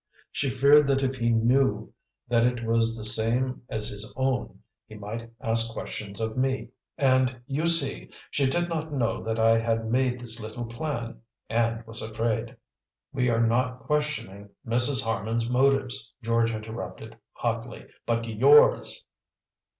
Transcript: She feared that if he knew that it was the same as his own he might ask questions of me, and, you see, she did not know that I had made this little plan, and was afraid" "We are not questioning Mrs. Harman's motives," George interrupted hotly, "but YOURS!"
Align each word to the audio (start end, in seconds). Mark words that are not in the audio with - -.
She 0.31 0.49
feared 0.49 0.87
that 0.87 1.03
if 1.03 1.17
he 1.17 1.29
knew 1.29 1.93
that 2.27 2.43
it 2.43 2.65
was 2.65 2.97
the 2.97 3.03
same 3.03 3.61
as 3.69 3.89
his 3.89 4.11
own 4.15 4.63
he 4.87 4.95
might 4.95 5.31
ask 5.39 5.71
questions 5.75 6.19
of 6.19 6.35
me, 6.35 6.69
and, 6.97 7.39
you 7.45 7.67
see, 7.67 8.09
she 8.31 8.49
did 8.49 8.67
not 8.67 8.91
know 8.91 9.21
that 9.23 9.37
I 9.37 9.59
had 9.59 9.91
made 9.91 10.19
this 10.19 10.39
little 10.41 10.65
plan, 10.65 11.21
and 11.51 11.85
was 11.85 12.01
afraid" 12.01 12.55
"We 13.13 13.29
are 13.29 13.45
not 13.45 13.81
questioning 13.81 14.49
Mrs. 14.65 15.03
Harman's 15.03 15.47
motives," 15.47 16.11
George 16.23 16.49
interrupted 16.51 17.19
hotly, 17.35 17.85
"but 18.07 18.25
YOURS!" 18.27 19.05